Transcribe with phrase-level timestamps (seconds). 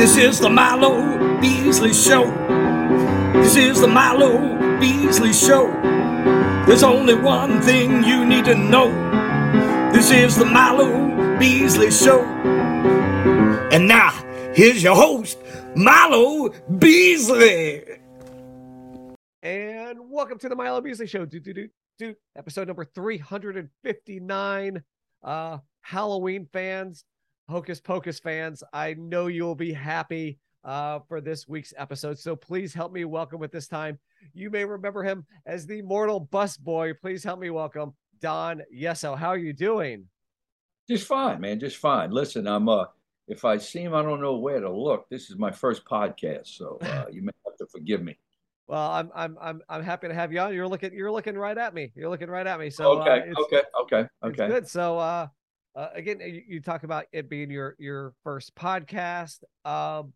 [0.00, 2.24] This is the Milo Beasley Show.
[3.34, 5.70] This is the Milo Beasley Show.
[6.66, 8.90] There's only one thing you need to know.
[9.92, 12.24] This is the Milo Beasley Show.
[13.70, 14.12] And now,
[14.54, 15.38] here's your host,
[15.76, 16.48] Milo
[16.78, 17.84] Beasley.
[19.42, 21.26] And welcome to the Milo Beasley Show.
[21.26, 22.14] Do, do, do, do.
[22.34, 24.82] Episode number 359.
[25.22, 27.04] Uh, Halloween fans,
[27.50, 32.16] Hocus Pocus fans, I know you'll be happy uh, for this week's episode.
[32.16, 33.98] So please help me welcome at this time.
[34.32, 36.94] You may remember him as the mortal bus boy.
[36.94, 39.18] Please help me welcome Don Yesso.
[39.18, 40.06] How are you doing?
[40.88, 41.58] Just fine, man.
[41.58, 42.12] Just fine.
[42.12, 42.84] Listen, I'm uh
[43.26, 46.78] if I seem I don't know where to look, this is my first podcast, so
[46.82, 48.16] uh, you may have to forgive me.
[48.68, 50.54] Well, I'm I'm I'm I'm happy to have you on.
[50.54, 51.90] You're looking you're looking right at me.
[51.96, 52.70] You're looking right at me.
[52.70, 54.46] So okay, uh, okay, okay, okay.
[54.46, 54.68] good.
[54.68, 55.26] So uh,
[55.74, 59.38] uh again, you, you, talk about it being your your first podcast.
[59.64, 60.12] Um,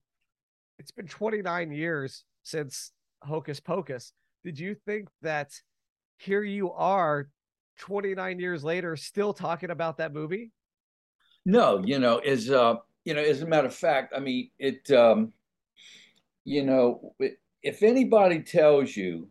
[0.79, 4.13] it's been 29 years since Hocus Pocus.
[4.45, 5.53] Did you think that
[6.19, 7.29] here you are
[7.79, 10.51] 29 years later still talking about that movie?
[11.47, 14.91] No, you know, as uh, you know, as a matter of fact, I mean, it
[14.91, 15.33] um,
[16.45, 17.15] you know,
[17.63, 19.29] if anybody tells you,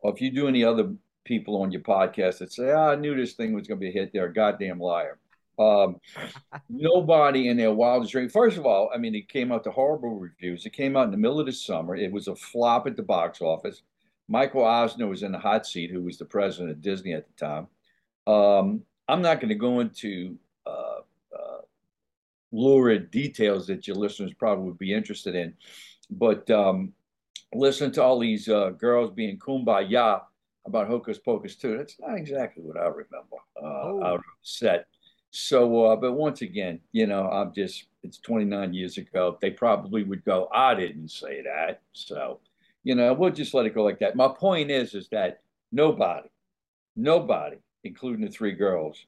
[0.00, 0.92] or if you do any other
[1.24, 3.90] people on your podcast that say, oh, I knew this thing was going to be
[3.90, 5.18] a hit, they're a goddamn liar.
[5.62, 5.96] Um,
[6.68, 8.28] nobody in their wildest dream.
[8.28, 10.66] First of all, I mean, it came out to horrible reviews.
[10.66, 11.94] It came out in the middle of the summer.
[11.94, 13.82] It was a flop at the box office.
[14.28, 17.46] Michael Eisner was in the hot seat, who was the president of Disney at the
[17.46, 17.66] time.
[18.26, 21.00] Um, I'm not going to go into uh,
[21.36, 21.60] uh,
[22.52, 25.54] lurid details that your listeners probably would be interested in,
[26.10, 26.92] but um,
[27.52, 30.22] listen to all these uh, girls being kumbaya
[30.64, 31.76] about Hocus Pocus 2.
[31.76, 34.02] That's not exactly what I remember uh, oh.
[34.04, 34.86] out of set.
[35.34, 39.38] So, uh, but once again, you know, I'm just, it's 29 years ago.
[39.40, 41.80] They probably would go, I didn't say that.
[41.94, 42.40] So,
[42.84, 44.14] you know, we'll just let it go like that.
[44.14, 45.40] My point is, is that
[45.72, 46.28] nobody,
[46.96, 49.06] nobody, including the three girls,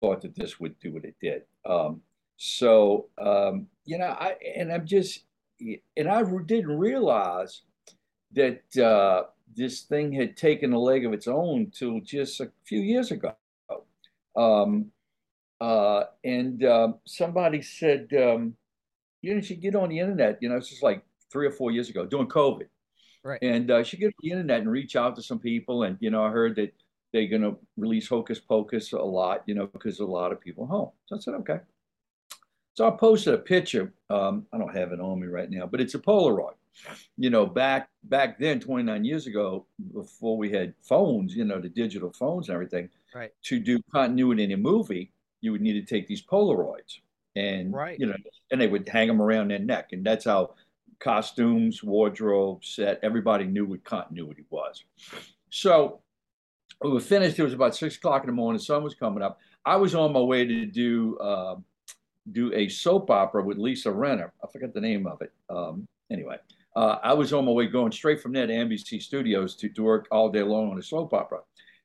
[0.00, 1.42] thought that this would do what it did.
[1.68, 2.00] Um,
[2.38, 5.24] so, um, you know, I, and I'm just,
[5.60, 7.60] and I didn't realize
[8.32, 12.80] that uh, this thing had taken a leg of its own till just a few
[12.80, 13.34] years ago.
[14.34, 14.92] Um,
[15.60, 18.54] uh, and uh, somebody said, um,
[19.22, 20.38] you know, should get on the internet.
[20.40, 22.66] You know, it's just like three or four years ago during COVID.
[23.24, 23.42] Right.
[23.42, 25.82] And uh, she get on the internet and reach out to some people.
[25.82, 26.72] And, you know, I heard that
[27.12, 30.66] they're going to release Hocus Pocus a lot, you know, because a lot of people
[30.66, 30.90] home.
[31.06, 31.60] So I said, okay.
[32.74, 33.92] So I posted a picture.
[34.08, 36.52] Um, I don't have it on me right now, but it's a Polaroid.
[37.16, 41.68] You know, back back then, 29 years ago, before we had phones, you know, the
[41.68, 43.32] digital phones and everything, right.
[43.42, 45.10] to do continuity in a movie,
[45.40, 46.98] you would need to take these Polaroids.
[47.36, 47.98] And right.
[47.98, 48.16] you know,
[48.50, 49.92] and they would hang them around their neck.
[49.92, 50.54] And that's how
[50.98, 54.82] costumes, wardrobe, set, everybody knew what continuity was.
[55.50, 56.00] So
[56.82, 57.38] we were finished.
[57.38, 58.58] It was about six o'clock in the morning.
[58.58, 59.38] The sun was coming up.
[59.64, 61.56] I was on my way to do uh,
[62.32, 64.30] do a soap opera with Lisa Rinna.
[64.42, 65.32] I forget the name of it.
[65.48, 66.36] Um, anyway,
[66.76, 69.82] uh, I was on my way going straight from there to NBC Studios to, to
[69.82, 71.40] work all day long on a soap opera.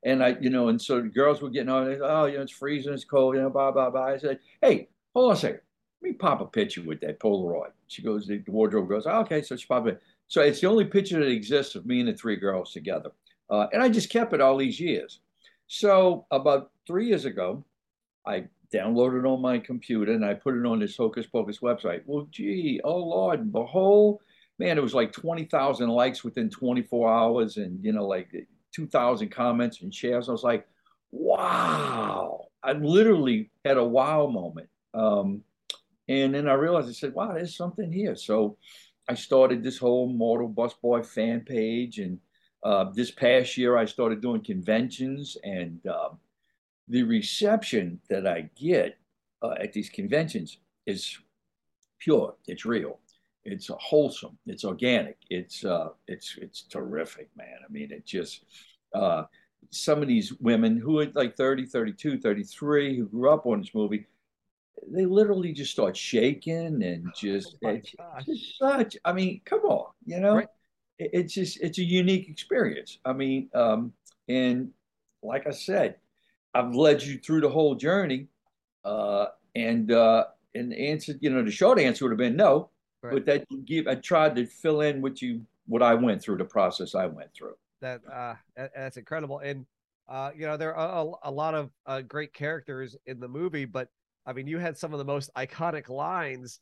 [0.06, 2.52] And I, you know, and so the girls were getting on, oh, you know, it's
[2.52, 4.06] freezing, it's cold, you know, blah, blah, blah.
[4.06, 5.62] I said, hey, hold on a second.
[6.02, 7.72] Let me pop a picture with that Polaroid.
[7.88, 9.42] She goes, the wardrobe goes, oh, okay.
[9.42, 10.02] So she popped it.
[10.28, 13.12] So it's the only picture that exists of me and the three girls together.
[13.50, 15.20] Uh, and I just kept it all these years.
[15.68, 17.64] So about three years ago,
[18.26, 22.02] I downloaded on my computer and I put it on this Hocus Pocus website.
[22.06, 24.20] Well, gee, oh Lord, and behold,
[24.60, 28.34] man, it was like 20,000 likes within 24 hours and, you know, like
[28.74, 30.30] 2,000 comments and shares.
[30.30, 30.68] I was like,
[31.12, 32.48] wow.
[32.64, 34.70] I literally had a wow moment.
[34.94, 35.44] Um,
[36.08, 38.16] and then I realized, I said, wow, there's something here.
[38.16, 38.58] So
[39.08, 42.00] I started this whole Mortal Bus Boy fan page.
[42.00, 42.20] And
[42.64, 46.20] uh, this past year, I started doing conventions and, um,
[46.88, 48.98] the reception that I get
[49.42, 51.18] uh, at these conventions is
[52.00, 52.36] pure.
[52.48, 53.00] It's real.
[53.46, 54.38] It's wholesome.
[54.46, 55.18] It's organic.
[55.30, 57.58] It's uh, it's it's terrific, man.
[57.68, 58.46] I mean, it just
[58.94, 59.24] uh,
[59.70, 63.74] some of these women who are like 30, 32, 33, who grew up on this
[63.74, 64.06] movie,
[64.92, 67.94] they literally just start shaking and just, oh it's,
[68.28, 68.98] it's such.
[69.04, 70.48] I mean, come on, you know, right.
[71.00, 73.00] it, it's just it's a unique experience.
[73.04, 73.94] I mean, um,
[74.30, 74.72] and
[75.22, 75.96] like I said,
[76.54, 78.28] I've led you through the whole journey.
[78.86, 80.26] Uh, and uh,
[80.56, 82.70] and the answer, you know, the short answer would have been no.
[83.04, 83.14] Right.
[83.14, 86.46] But that give I tried to fill in what you what I went through, the
[86.46, 87.56] process I went through.
[87.82, 89.40] That uh, that's incredible.
[89.40, 89.66] And
[90.10, 93.66] uh, you know, there are a, a lot of uh, great characters in the movie,
[93.66, 93.90] but
[94.26, 96.60] I mean, you had some of the most iconic lines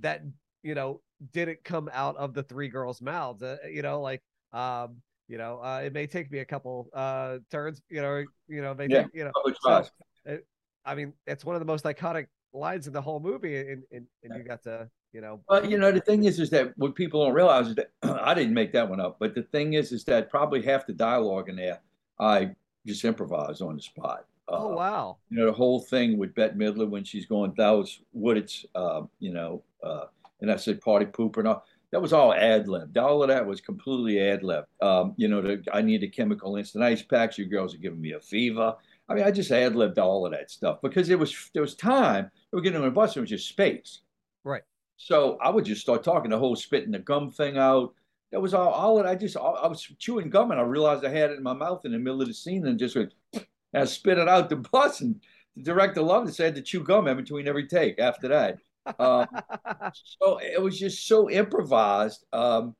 [0.00, 0.22] that
[0.62, 1.00] you know
[1.32, 3.42] didn't come out of the three girls' mouths.
[3.42, 4.96] Uh, you know, like um,
[5.26, 7.80] you know, uh, it may take me a couple uh turns.
[7.88, 9.32] You know, you know, maybe Yeah, you know.
[9.62, 9.86] So,
[10.26, 10.46] it,
[10.84, 14.06] I mean, it's one of the most iconic lines in the whole movie, and and,
[14.24, 16.94] and you got to, you know, Well, you know, the thing is, is that what
[16.94, 19.92] people don't realize is that I didn't make that one up, but the thing is,
[19.92, 21.80] is that probably half the dialogue in there,
[22.18, 22.50] I
[22.86, 24.26] just improvised on the spot.
[24.48, 27.70] oh Uh, wow, You know, the whole thing with Bette Midler when she's going, that
[27.70, 30.06] was Woodard's, uh, you know, uh,
[30.40, 31.64] and I said party pooper and all.
[31.90, 32.94] That was all ad lib.
[32.98, 34.66] All of that was completely ad lib.
[34.82, 37.38] Um, you know, the, I need a chemical instant ice packs.
[37.38, 38.76] You girls are giving me a fever.
[39.08, 41.74] I mean, I just ad libbed all of that stuff because it was there was
[41.74, 42.30] time.
[42.52, 43.16] We were getting on a bus.
[43.16, 44.00] It was just space.
[44.44, 44.62] Right.
[44.98, 47.94] So I would just start talking the whole spitting the gum thing out.
[48.32, 48.68] That was all.
[48.68, 51.42] All that I just I was chewing gum and I realized I had it in
[51.42, 54.28] my mouth in the middle of the scene and just went and I spit it
[54.28, 55.18] out the bus and
[55.56, 56.34] the director loved it.
[56.34, 58.58] So I had to chew gum in between every take after that.
[58.98, 59.26] Um,
[60.20, 62.74] so it was just so improvised um,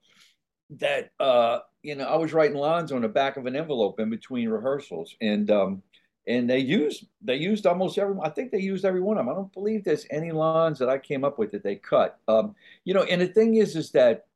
[0.70, 4.11] that uh, you know I was writing lines on the back of an envelope in
[4.11, 5.82] between rehearsals, and um,
[6.29, 8.15] and they used they used almost every.
[8.23, 9.33] I think they used every one of them.
[9.33, 12.19] I don't believe there's any lines that I came up with that they cut.
[12.29, 12.55] Um,
[12.85, 14.27] you know, and the thing is, is that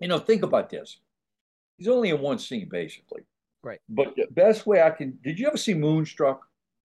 [0.00, 0.98] you know, think about this.
[1.76, 3.22] He's only in one scene, basically.
[3.62, 3.80] Right.
[3.88, 5.18] But the best way I can.
[5.22, 6.40] Did you ever see Moonstruck?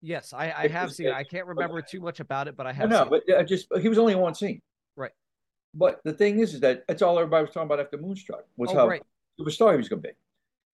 [0.02, 1.14] yes, I, I have seen it.
[1.14, 2.90] I can't remember too much about it, but I have.
[2.90, 4.60] No, seen but I just he was only in one scene.
[4.96, 5.12] Right.
[5.74, 8.70] But the thing is, is that that's all everybody was talking about after Moonstruck was
[8.70, 9.02] Oh, how right.
[9.40, 10.14] superstar he was going to be.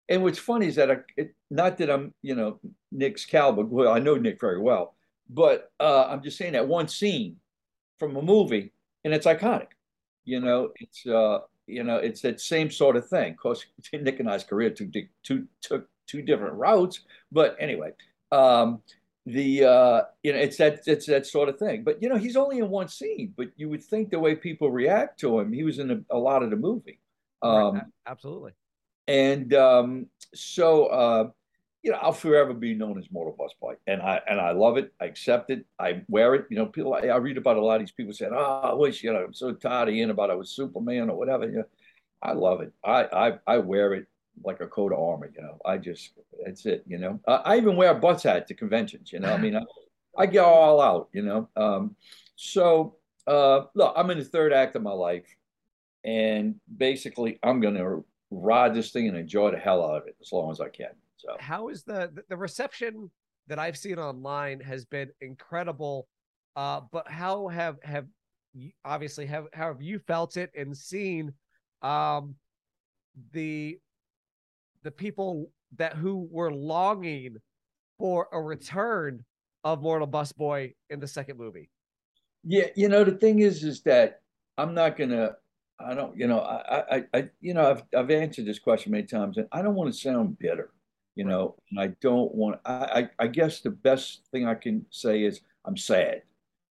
[0.08, 2.58] And what's funny is that I, it, not that I'm, you know,
[2.92, 3.64] Nick's caliber.
[3.64, 4.94] Well, I know Nick very well,
[5.28, 7.36] but uh, I'm just saying that one scene
[7.98, 8.72] from a movie,
[9.04, 9.68] and it's iconic.
[10.24, 13.32] You know, it's uh, you know, it's that same sort of thing.
[13.32, 14.88] Of course, Nick and I's career took
[15.22, 17.00] two took two different routes,
[17.30, 17.92] but anyway,
[18.32, 18.80] um,
[19.26, 21.84] the uh, you know, it's that it's that sort of thing.
[21.84, 23.34] But you know, he's only in one scene.
[23.36, 26.18] But you would think the way people react to him, he was in a, a
[26.18, 27.00] lot of the movie.
[27.42, 28.52] Um, a- absolutely.
[29.06, 31.28] and um, so, uh,
[31.82, 34.76] you know, I'll forever be known as Mortal Bus Boy, and I and I love
[34.78, 34.92] it.
[35.00, 35.64] I accept it.
[35.78, 36.46] I wear it.
[36.50, 36.94] You know, people.
[36.94, 39.24] I, I read about a lot of these people saying, "Oh, I wish you know,
[39.24, 41.64] I'm so tired of hearing about I was Superman or whatever." You know,
[42.22, 42.72] I love it.
[42.84, 44.06] I I I wear it
[44.44, 45.30] like a coat of armor.
[45.34, 46.10] You know, I just
[46.44, 46.82] that's it.
[46.86, 49.12] You know, I, I even wear a butts hat to conventions.
[49.12, 49.62] You know, I mean, I,
[50.16, 51.08] I get all out.
[51.12, 51.94] You know, um,
[52.34, 52.96] so
[53.28, 55.26] uh, look, I'm in the third act of my life,
[56.04, 58.00] and basically, I'm gonna
[58.32, 60.90] ride this thing and enjoy the hell out of it as long as I can.
[61.18, 63.10] So how is the the reception
[63.48, 66.06] that I've seen online has been incredible.
[66.56, 68.06] Uh, but how have have
[68.54, 71.32] you, obviously have how have you felt it and seen
[71.82, 72.34] um
[73.32, 73.78] the
[74.82, 77.36] the people that who were longing
[77.98, 79.24] for a return
[79.64, 81.70] of Mortal Bus Boy in the second movie?
[82.44, 84.20] yeah, you know, the thing is, is that
[84.56, 85.36] I'm not gonna.
[85.80, 89.04] I don't, you know, I, I, I, you know, I've, I've answered this question many
[89.04, 90.72] times, and I don't want to sound bitter,
[91.18, 92.60] you know, and I don't want.
[92.64, 96.22] I, I, I guess the best thing I can say is I'm sad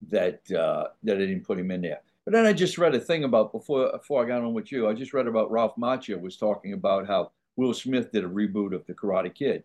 [0.07, 1.99] that uh, that I didn't put him in there.
[2.23, 4.87] But then I just read a thing about before before I got on with you.
[4.87, 8.73] I just read about Ralph Macchio was talking about how Will Smith did a reboot
[8.73, 9.63] of The Karate Kid,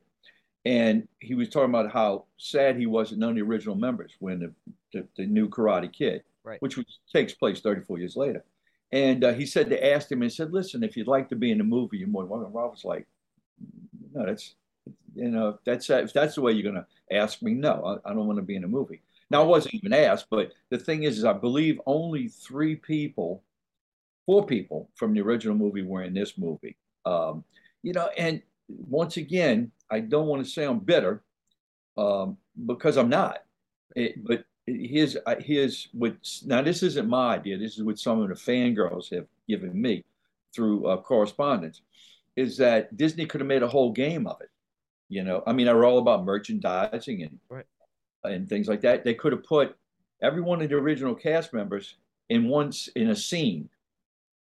[0.64, 4.12] and he was talking about how sad he was that none of the original members
[4.18, 4.52] when the
[4.92, 6.60] the, the new Karate Kid, Right.
[6.60, 8.44] which was, takes place 34 years later.
[8.92, 11.52] And uh, he said they asked him and said, "Listen, if you'd like to be
[11.52, 13.06] in the movie, you're more than welcome." Ralph was like,
[14.12, 14.56] "No, that's
[15.14, 18.10] you know, if that's if that's the way you're going to ask me, no, I,
[18.10, 20.78] I don't want to be in a movie." Now I wasn't even asked, but the
[20.78, 23.42] thing is, is I believe only three people,
[24.26, 26.76] four people from the original movie were in this movie.
[27.04, 27.44] Um,
[27.82, 31.22] you know, and once again, I don't want to sound bitter
[31.96, 33.44] um, because I'm not.
[33.94, 37.58] It, but here's here's what now this isn't my idea.
[37.58, 40.04] This is what some of the fangirls have given me
[40.54, 41.82] through uh, correspondence.
[42.36, 44.50] Is that Disney could have made a whole game of it?
[45.08, 47.66] You know, I mean, they're all about merchandising and Right.
[48.24, 49.04] and things like that.
[49.04, 49.76] They could have put
[50.22, 51.96] every one of the original cast members
[52.30, 53.68] in once in a scene,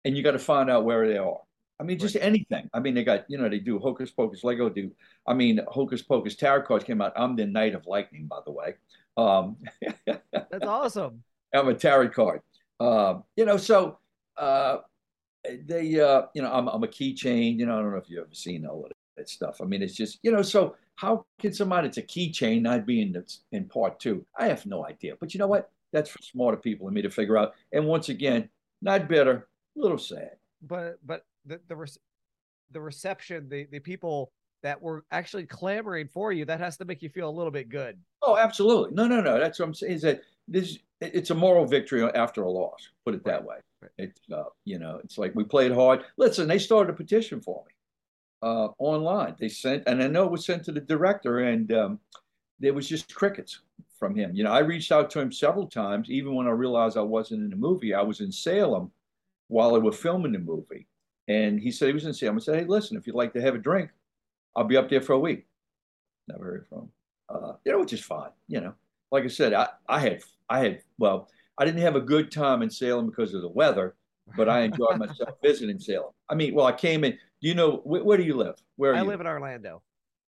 [0.04, 1.40] and you got to find out where they are.
[1.78, 2.70] I mean, just anything.
[2.72, 4.90] I mean, they got you know they do Hocus Pocus Lego do.
[5.26, 7.12] I mean, Hocus Pocus tarot cards came out.
[7.16, 8.74] I'm the Knight of Lightning, by the way.
[9.18, 9.56] Um,
[10.06, 11.22] That's awesome.
[11.54, 12.40] I'm a tarot card.
[12.80, 13.98] Um, you know, so
[14.36, 14.78] uh,
[15.44, 17.58] they, uh, you know, I'm, I'm a keychain.
[17.58, 19.60] You know, I don't know if you've ever seen all of that stuff.
[19.60, 23.02] I mean, it's just, you know, so how can somebody it's a keychain not be
[23.02, 24.24] in the, in part two?
[24.38, 25.14] I have no idea.
[25.18, 25.70] But you know what?
[25.92, 27.54] That's for smarter people than me to figure out.
[27.72, 28.48] And once again,
[28.82, 30.32] not bitter, a little sad.
[30.62, 32.02] But but the the rec-
[32.72, 34.32] the reception, the the people
[34.62, 37.68] that were actually clamoring for you, that has to make you feel a little bit
[37.68, 37.98] good.
[38.22, 38.94] Oh, absolutely.
[38.94, 39.38] No, no, no.
[39.38, 39.92] That's what I'm saying.
[39.92, 40.78] Is that this?
[41.00, 42.88] It's a moral victory after a loss.
[43.04, 43.56] Put it that way.
[43.98, 46.04] It's uh, you know, it's like we played hard.
[46.16, 47.75] Listen, they started a petition for me
[48.42, 49.36] uh, online.
[49.38, 52.00] They sent, and I know it was sent to the director, and um,
[52.58, 53.60] there was just crickets
[53.98, 54.34] from him.
[54.34, 57.42] You know, I reached out to him several times, even when I realized I wasn't
[57.42, 57.94] in the movie.
[57.94, 58.90] I was in Salem
[59.48, 60.86] while they were filming the movie,
[61.28, 62.36] and he said he was in Salem.
[62.36, 63.90] I said, "Hey, listen, if you'd like to have a drink,
[64.54, 65.46] I'll be up there for a week."
[66.28, 66.90] Never heard from him.
[67.28, 68.30] Uh, you know, which is fine.
[68.48, 68.74] You know,
[69.10, 71.28] like I said, I, I had I had well,
[71.58, 73.94] I didn't have a good time in Salem because of the weather,
[74.36, 76.12] but I enjoyed myself visiting Salem.
[76.28, 77.18] I mean, well, I came in.
[77.42, 78.56] Do you know where, where do you live?
[78.76, 79.08] Where I you?
[79.08, 79.82] live in Orlando.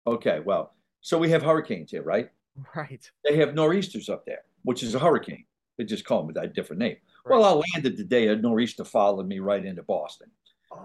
[0.06, 2.30] Okay, well, so we have hurricanes here, right?
[2.76, 3.08] Right.
[3.24, 5.46] They have nor'easters up there, which is a hurricane.
[5.78, 6.98] They just call them a different name.
[7.24, 7.38] Right.
[7.40, 10.32] Well, I landed the day a nor'easter followed me right into Boston.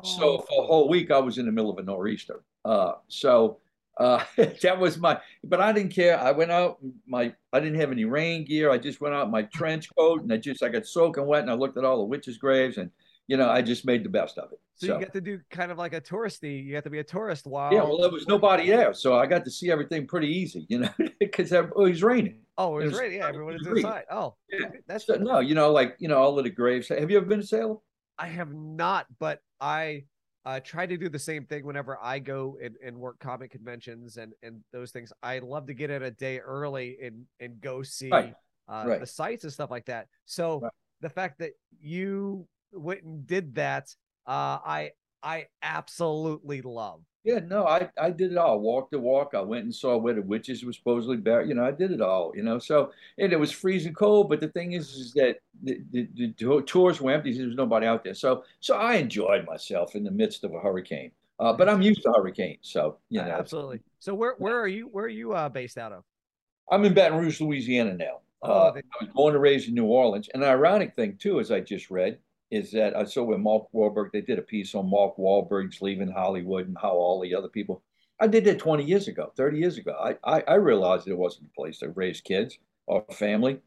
[0.02, 2.42] So for a whole week, I was in the middle of a nor'easter.
[2.64, 3.58] Uh, so
[3.98, 4.22] uh,
[4.62, 5.20] that was my.
[5.44, 6.18] But I didn't care.
[6.18, 6.78] I went out.
[7.06, 8.70] My I didn't have any rain gear.
[8.70, 11.42] I just went out in my trench coat, and I just I got soaking wet,
[11.42, 12.90] and I looked at all the witches' graves, and
[13.28, 14.58] you know I just made the best of it.
[14.76, 16.64] so, you get to do kind of like a touristy.
[16.64, 17.72] You have to be a tourist while.
[17.72, 20.80] yeah, well, there was nobody there, so I got to see everything pretty easy, you
[20.80, 22.40] know, because it was raining.
[22.58, 23.18] Oh, it it was raining.
[23.18, 24.04] Yeah, everyone is inside.
[24.10, 24.66] Oh, Yeah.
[24.86, 26.88] that's So, no, you know, like you know, all of the graves.
[26.88, 27.78] Have you ever been to Salem?
[28.18, 30.04] I have not, but I
[30.44, 34.16] uh, try to do the same thing whenever I go and, and work comic conventions
[34.16, 35.12] and and those things.
[35.22, 38.34] I love to get in a day early and and go see Right,
[38.68, 39.00] uh, right.
[39.00, 40.08] the sites and stuff like that.
[40.26, 40.72] So Right.
[41.00, 43.94] the fact that you went and did that,
[44.26, 47.02] uh, I I absolutely love.
[47.24, 48.58] Yeah, no, I I did it all.
[48.60, 49.32] Walked the walk.
[49.34, 51.48] I went and saw where the witches were supposedly buried.
[51.48, 52.32] You know, I did it all.
[52.34, 54.28] You know, so and it was freezing cold.
[54.28, 57.36] But the thing is, is that the, the, the tours were empty.
[57.36, 58.14] There was nobody out there.
[58.14, 61.12] So so I enjoyed myself in the midst of a hurricane.
[61.38, 63.80] Uh, but I'm used to hurricanes, so you know, absolutely.
[64.00, 64.88] So where where are you?
[64.88, 66.04] Where are you uh, based out of?
[66.70, 68.20] I'm in Baton Rouge, Louisiana now.
[68.42, 70.28] Oh, Uh, they- I was born and raised in New Orleans.
[70.34, 72.18] And the ironic thing, too, as I just read,
[72.52, 76.10] is that I saw with Mark Wahlberg, they did a piece on Mark Wahlberg's leaving
[76.10, 77.82] Hollywood and how all the other people.
[78.20, 79.92] I did that 20 years ago, 30 years ago.
[79.98, 83.58] I, I, I realized it wasn't a place to raise kids or family.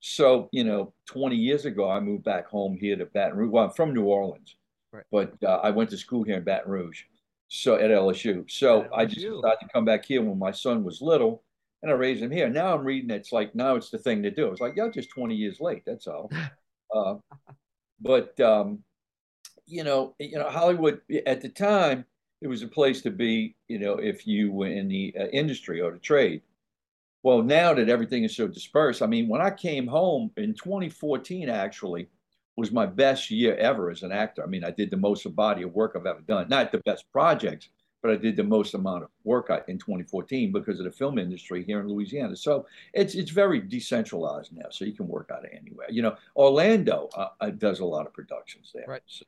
[0.00, 3.50] So, you know, 20 years ago, I moved back home here to Baton Rouge.
[3.50, 4.54] Well, I'm from New Orleans,
[4.92, 5.04] Right.
[5.10, 7.02] but uh, I went to school here in Baton Rouge,
[7.48, 8.48] so at LSU.
[8.50, 9.40] So At I just LSU.
[9.42, 11.42] decided to come back here when my son was little
[11.82, 12.48] and I raised him here.
[12.48, 14.48] Now I'm reading it's like now it's the thing to do.
[14.52, 15.82] It's like you're just 20 years late.
[15.86, 16.30] That's all.
[16.94, 17.14] uh,
[18.00, 18.80] but um,
[19.66, 22.04] you know, you know, Hollywood at the time
[22.40, 23.56] it was a place to be.
[23.68, 26.42] You know, if you were in the uh, industry or the trade.
[27.22, 31.48] Well, now that everything is so dispersed, I mean, when I came home in 2014,
[31.48, 32.08] actually
[32.56, 34.42] was my best year ever as an actor.
[34.42, 36.48] I mean, I did the most body of work I've ever done.
[36.48, 37.68] Not the best projects,
[38.06, 41.64] but I did the most amount of work in 2014 because of the film industry
[41.64, 42.36] here in Louisiana.
[42.36, 45.88] So it's it's very decentralized now, so you can work out of anywhere.
[45.90, 48.84] You know, Orlando uh, uh, does a lot of productions there.
[48.86, 49.02] Right.
[49.06, 49.24] So,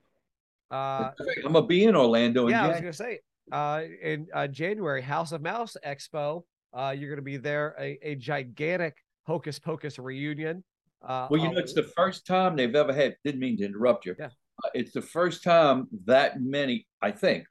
[0.71, 1.11] Uh,
[1.45, 3.21] I'm gonna be in Orlando in yeah, I was gonna say,
[3.51, 6.45] uh, in uh, January, House of Mouse Expo.
[6.73, 8.95] Uh, you're gonna be there, a, a gigantic
[9.27, 10.63] Hocus Pocus reunion.
[11.03, 13.17] Uh, Well, you know, it's the first time they've ever had.
[13.25, 14.15] Didn't mean to interrupt you.
[14.19, 14.27] Yeah.
[14.63, 16.87] Uh, it's the first time that many.
[17.01, 17.47] I think,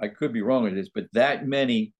[0.00, 1.92] I could be wrong with this, but that many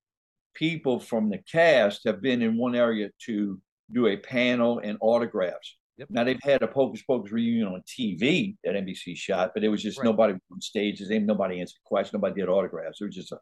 [0.55, 3.61] people from the cast have been in one area to
[3.93, 5.77] do a panel and autographs.
[5.99, 6.09] Yep.
[6.11, 9.83] Now they've had a Hocus Pocus reunion on TV that NBC shot, but it was
[9.83, 10.05] just Right.
[10.05, 11.01] nobody on stage.
[11.01, 13.01] His name, nobody answered questions, nobody did autographs.
[13.01, 13.39] It was just a,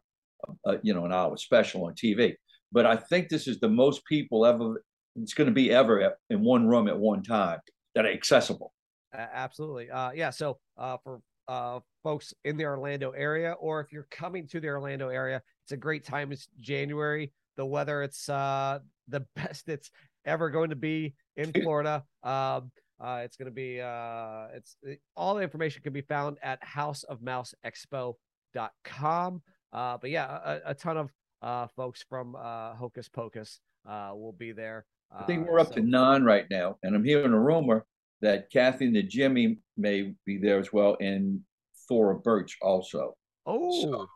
[0.65, 2.33] a you know an hour special on TV.
[2.71, 4.83] But I think this is the most people ever.
[5.15, 7.59] It's going to be ever at- in one room at one time
[7.95, 8.73] that are accessible.
[9.13, 9.89] A- absolutely.
[9.91, 10.31] Uh, yeah.
[10.31, 14.67] So uh, for uh, folks in the Orlando area, or if you're coming to the
[14.67, 16.31] Orlando area, it's a great time.
[16.31, 17.31] It's January.
[17.55, 19.89] The weather, it's uh, the best it's
[20.25, 22.03] ever going to be in Florida.
[22.23, 26.37] Um, uh, it's going to be, uh, it's it- all the information can be found
[26.41, 29.41] at houseofmouseexpo.com.
[29.73, 31.11] Uh, but yeah, a, a ton of
[31.41, 34.85] uh, folks from uh, Hocus Pocus uh, will be there.
[35.15, 37.85] I think Uh, we're up so- to nine right now, and I'm hearing a rumor
[38.21, 41.41] that Kathy Najimy may be there as well, and
[41.87, 43.15] Thora Birch also.
[43.45, 44.07] Oh,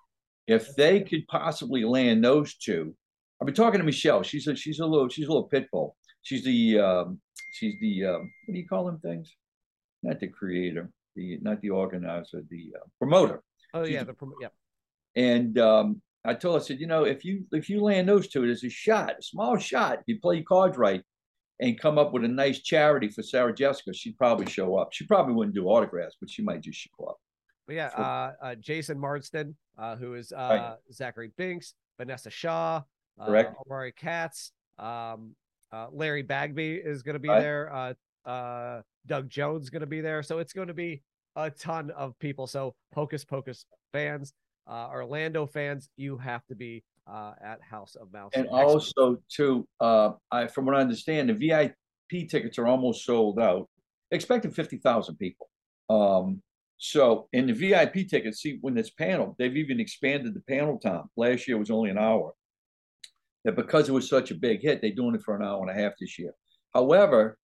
[0.48, 2.96] If they could possibly land those two,
[3.40, 4.24] I've been talking to Michelle.
[4.24, 5.96] She's a she's a little she's a little pit bull.
[6.24, 7.20] She's the um,
[7.54, 9.34] she's the um, what do you call them things?
[10.04, 13.42] Not the creator, the not the organizer, the uh, promoter.
[13.74, 14.50] oh she's yeah, the prom- yeah.
[15.16, 18.28] And um, I told her, I said, you know, if you if you land those
[18.28, 20.00] two, there's a shot, a small shot.
[20.00, 21.02] If you play your cards right
[21.60, 24.94] and come up with a nice charity for Sarah Jessica, she'd probably show up.
[24.94, 27.18] She probably wouldn't do autographs, but she might just show up.
[27.68, 30.76] But yeah, So- uh, uh, Jason Marsden, uh, who is uh, Right.
[30.94, 32.82] Zachary Binks, Vanessa Shaw,
[33.20, 33.56] uh, Correct.
[33.70, 35.36] Omri Katz, um,
[35.72, 37.40] uh, Larry Bagby is going to be Right.
[37.42, 37.74] there.
[37.74, 37.94] Uh,
[38.28, 40.24] uh, Doug Jones is going to be there.
[40.24, 41.04] So it's going to be
[41.36, 42.48] a ton of people.
[42.48, 44.34] So Hocus Pocus fans,
[44.68, 48.32] uh, Orlando fans, you have to be uh, at House of Mouse.
[48.36, 53.40] And also, too, uh, I from what I understand, the VIP tickets are almost sold
[53.40, 53.68] out.
[54.12, 55.50] Expecting fifty thousand people.
[55.90, 56.42] Um,
[56.78, 61.04] so in the VIP tickets, see when this panel, they've even expanded the panel time.
[61.16, 62.34] Last year was only an hour.
[63.44, 65.70] That because it was such a big hit, they're doing it for an hour and
[65.70, 66.34] a half this year.
[66.74, 67.38] However,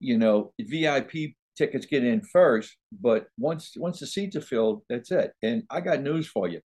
[0.00, 5.10] you know, VIP tickets get in first, but once once the seats are filled, that's
[5.10, 5.32] it.
[5.42, 6.60] And I got news for you.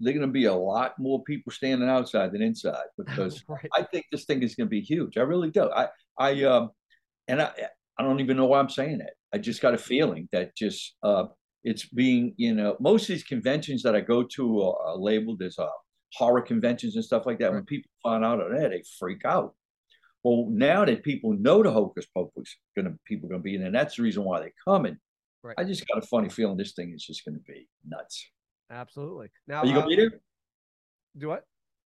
[0.00, 3.68] There're going to be a lot more people standing outside than inside because right.
[3.76, 5.16] I think this thing is going to be huge.
[5.16, 5.70] I really do.
[5.70, 5.88] I
[6.18, 6.70] I um
[7.28, 7.52] and I
[7.98, 9.14] I don't even know why I'm saying that.
[9.32, 11.26] I just got a feeling that just uh
[11.62, 15.42] it's being you know most of these conventions that I go to are, are labeled
[15.42, 15.68] as uh
[16.14, 17.52] horror conventions and stuff like that.
[17.52, 19.54] When people find out of that, they freak out.
[20.22, 23.96] Well, now that people know the Hocus Pocus gonna people gonna be in, and that's
[23.96, 24.98] the reason why they're coming.
[25.42, 25.54] Right.
[25.56, 28.28] I just got a funny feeling this thing is just gonna be nuts.
[28.70, 29.28] Absolutely.
[29.46, 30.20] Now, Are you gonna uh, be there?
[31.18, 31.44] do what?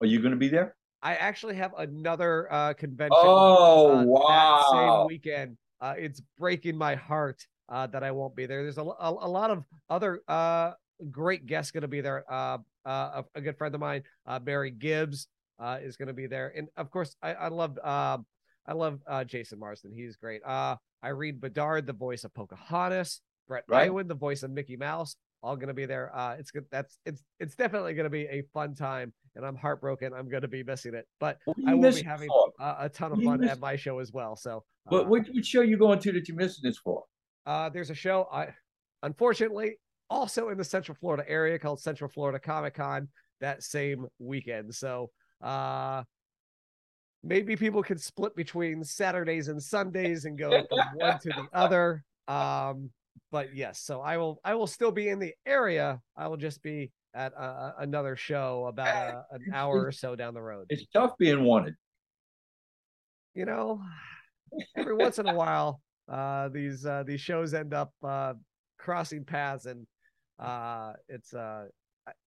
[0.00, 0.76] Are you gonna be there?
[1.02, 3.16] I actually have another uh, convention.
[3.16, 4.70] Oh uh, wow!
[4.72, 5.56] same weekend.
[5.80, 8.62] Uh, it's breaking my heart uh, that I won't be there.
[8.62, 10.72] There's a, a, a lot of other uh,
[11.10, 12.24] great guests going to be there.
[12.30, 15.28] Uh, uh, a, a good friend of mine, uh, Barry Gibbs,
[15.58, 18.18] uh, is going to be there, and of course, I, I love uh,
[18.66, 19.92] I love uh, Jason Marsden.
[19.92, 20.42] He's great.
[20.44, 23.90] Uh, Irene Bedard, the voice of Pocahontas, Bret Right.
[23.90, 26.14] Iwan, the voice of Mickey Mouse, all going to be there.
[26.16, 26.64] Uh, it's good.
[26.70, 30.12] That's it's it's definitely going to be a fun time, and I'm heartbroken.
[30.12, 33.12] I'm going to be missing it, but are I will be having uh, a ton
[33.12, 33.52] of you fun missing?
[33.52, 34.36] at my show as well.
[34.36, 37.04] So, but uh, what what show you going to that you're missing this for?
[37.46, 38.48] uh, there's a show I
[39.02, 39.76] unfortunately
[40.08, 43.08] also in the Central Florida area called Central Florida Comic Con
[43.40, 44.74] that same weekend.
[44.74, 45.10] So,
[45.42, 46.04] uh,
[47.22, 52.04] maybe people can split between Saturdays and Sundays and go from one to the other.
[52.26, 52.88] Um,
[53.34, 56.00] but yes, so I will I will still be in the area.
[56.16, 57.32] I will just be at
[57.80, 60.66] another show about an hour or so down the road.
[60.68, 61.74] It's tough being wanted.
[63.34, 63.82] you know,
[64.76, 68.34] every once in a while, uh, these uh, these shows end up uh,
[68.78, 69.84] crossing paths, and
[70.38, 71.64] uh, it's uh,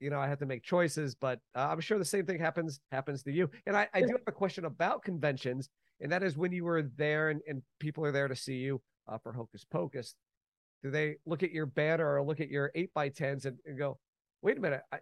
[0.02, 1.15] you know I have to make choices.
[1.15, 3.50] But uh, I'm sure the same thing happens happens to you.
[3.65, 5.70] And I, I do have a question about conventions,
[6.02, 8.82] and that is when you were there and, and people are there to see you
[9.08, 10.13] uh, for Hocus Pocus.
[10.84, 13.78] Do they look at your banner or look at your eight by tens and, and
[13.78, 13.98] go,
[14.42, 15.00] "Wait a minute, I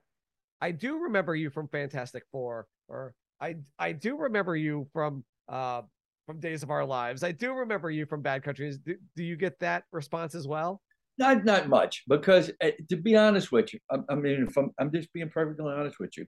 [0.61, 5.81] I do remember you from Fantastic Four, or I I do remember you from uh
[6.25, 7.23] from Days of Our Lives.
[7.23, 8.79] I do remember you from Bad Countries.
[8.79, 10.81] Do, do you get that response as well?
[11.17, 14.71] Not not much because uh, to be honest with you, I, I mean, if I'm
[14.79, 16.25] I'm just being perfectly honest with you.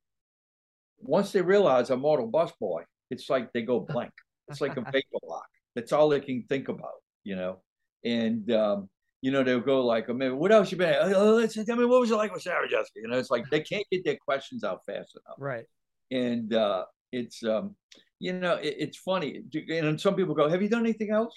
[1.00, 4.12] Once they realize I'm Mortal Bus Boy, it's like they go blank.
[4.48, 5.48] It's like a vapor lock.
[5.76, 7.62] That's all they can think about, you know.
[8.04, 8.90] And um,
[9.22, 10.90] you know they'll go like, "I mean, what else you been?
[10.94, 11.14] At?
[11.14, 13.46] Oh, let's tell me what was it like with Sarah Jessica?" You know, it's like
[13.50, 15.38] they can't get their questions out fast enough.
[15.40, 15.66] Right.
[16.12, 17.76] and uh, it's um,
[18.20, 21.34] you know it, it's funny and some people go have you done anything else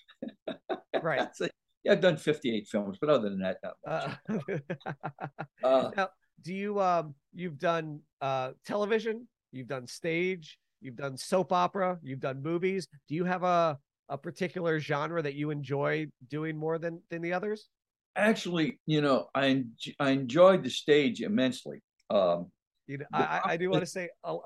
[1.02, 1.28] Right.
[1.38, 1.50] Like,
[1.84, 4.48] yeah i've done 58 films but other than that not much.
[4.48, 4.58] Uh,
[5.64, 6.08] Uh, now,
[6.42, 12.20] do you um you've done uh television, you've done stage, you've done soap opera, you've
[12.20, 12.88] done movies.
[13.08, 13.78] Do you have a
[14.10, 17.68] a particular genre that you enjoy doing more than than the others?
[18.16, 19.62] actually you know i
[20.00, 21.78] i enjoyed the stage immensely
[22.10, 22.50] um,
[22.88, 24.36] You know, I, I- I do want to say, uh,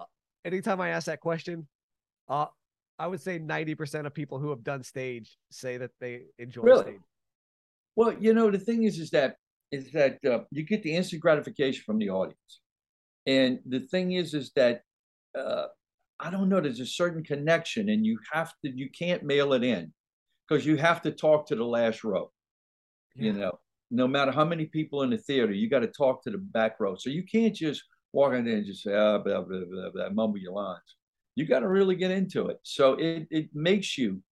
[0.45, 1.67] anytime I ask that question,
[2.29, 2.47] uh,
[2.99, 6.65] I would say ninety percent of people who have done stage say that they enjoy
[6.71, 6.83] Really?
[6.83, 7.01] stage.
[7.97, 9.31] well you know the thing is is that
[9.77, 12.53] is that uh, you get the instant gratification from the audience
[13.39, 14.77] and the thing is is that
[15.41, 15.67] uh,
[16.21, 19.65] i don't know there's a certain connection and you have to you can't mail it
[19.65, 19.93] in
[20.49, 22.31] because you have to talk to the last row
[23.15, 23.59] you know?
[23.91, 26.81] No matter how many people in the theater you got to talk to the back
[26.81, 26.97] row.
[26.97, 30.09] So you can't just walk in there and just say ah, blah, blah, blah, blah,
[30.11, 30.97] mumble your lines.
[31.37, 32.59] You got to really get into it.
[32.63, 34.23] So it, it makes you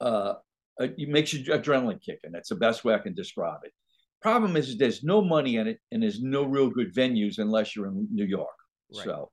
[0.00, 0.34] uh
[0.78, 3.72] it makes you adrenaline kicking that's the best way i can describe it.
[4.20, 7.86] Problem is there's no money in it and there's no real good venues unless you're
[7.86, 8.48] in new york.
[8.94, 9.04] Right.
[9.04, 9.30] so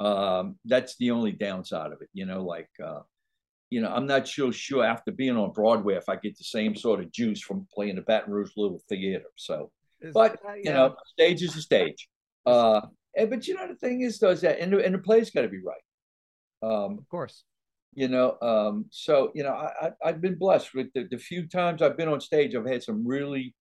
[0.00, 3.00] um that's the only downside of it you know like uh
[3.68, 6.76] you know, I'm not so sure after being on Broadway if I get the same
[6.76, 9.26] sort of juice from playing the Baton Rouge Little Theater.
[9.34, 12.08] So, Is- but uh, you know, stage is a stage.
[12.46, 12.82] Uh,
[13.16, 15.42] and, but you know, the thing is, does that, and the, and the play's got
[15.42, 15.82] to be right.
[16.62, 17.42] Um, of course.
[17.92, 21.48] you know, um, so you know, I, I I've been blessed with the, the few
[21.48, 22.54] times I've been on stage.
[22.54, 23.52] I've had some really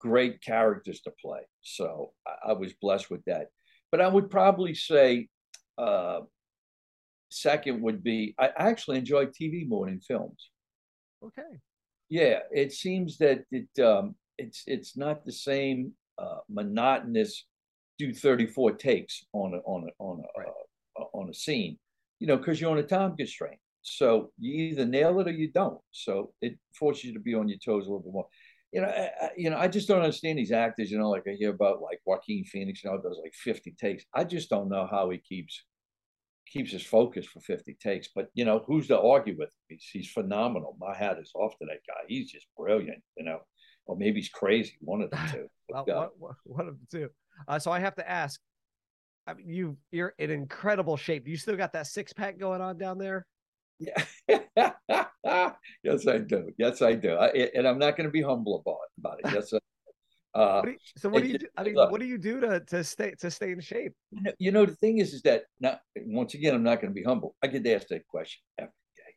[0.00, 3.50] great characters to play, so I, I was blessed with that.
[3.92, 5.28] But I would probably say,
[5.78, 6.20] uh,
[7.30, 10.50] second would be I actually enjoy TV more than films.
[11.22, 11.58] Okay.
[12.08, 17.46] Yeah, it seems that it um, it's it's not the same uh, monotonous
[17.98, 20.48] do 34 takes on a on a on a right.
[21.00, 21.78] uh, on a scene,
[22.20, 23.58] you know, because you're on a time constraint.
[23.82, 25.80] So you either nail it or you don't.
[25.90, 28.26] So it forces you to be on your toes a little bit more.
[28.74, 30.90] You know, I, you know, I just don't understand these actors.
[30.90, 32.82] You know, like I hear about like Joaquin Phoenix.
[32.82, 34.04] You know, does like 50 takes.
[34.12, 35.62] I just don't know how he keeps
[36.52, 38.08] keeps his focus for 50 takes.
[38.12, 39.62] But you know, who's to argue with him?
[39.68, 40.76] He's, he's phenomenal.
[40.80, 42.00] My hat is off to that guy.
[42.08, 43.00] He's just brilliant.
[43.16, 43.38] You know,
[43.86, 44.74] or maybe he's crazy.
[44.80, 45.46] One of the two.
[45.68, 47.10] well, uh, one, one of the two.
[47.46, 48.40] Uh, so I have to ask.
[49.28, 51.28] I mean, you you're in incredible shape.
[51.28, 53.24] You still got that six pack going on down there?
[53.78, 54.04] Yeah.
[55.82, 56.50] yes, I do.
[56.58, 57.14] Yes, I do.
[57.14, 59.34] I, and I'm not going to be humble about about it.
[59.34, 59.52] Yes.
[60.34, 61.46] Uh, what you, so what do you do?
[61.56, 63.92] I mean, look, what do you do to to stay to stay in shape?
[64.40, 67.04] You know, the thing is, is that now once again, I'm not going to be
[67.04, 67.36] humble.
[67.40, 69.14] I get asked that question every day,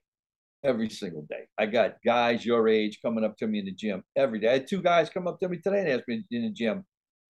[0.64, 1.48] every single day.
[1.58, 4.50] I got guys your age coming up to me in the gym every day.
[4.50, 6.86] I had two guys come up to me today and ask me in the gym.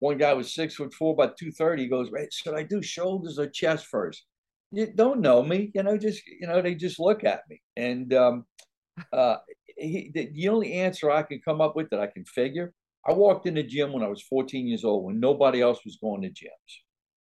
[0.00, 1.85] One guy was six foot four, about two thirty.
[1.85, 4.24] He goes, "Right, should I do shoulders or chest first?
[4.70, 5.96] You don't know me, you know.
[5.96, 8.44] Just you know, they just look at me, and um,
[9.12, 9.37] uh,
[9.76, 12.72] he, the, the only answer I can come up with that I can figure
[13.09, 15.96] I walked in the gym when I was 14 years old when nobody else was
[15.96, 16.83] going to gyms.